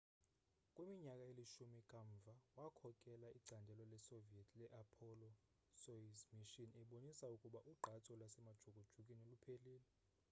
kwiminyaka 0.73 1.23
elishumi 1.31 1.81
kamva 1.91 2.33
wakhokela 2.57 3.27
icandelo 3.39 3.83
lasesoviet 3.91 4.49
le-apollo 4.59 5.29
soyuz 5.81 6.19
mission 6.37 6.69
ebonisa 6.81 7.25
ukuba 7.35 7.59
ugqatso 7.71 8.11
lwasemajukujukwini 8.19 9.23
luphelile 9.31 9.89